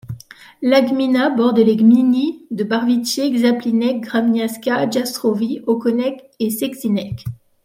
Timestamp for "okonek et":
5.67-6.49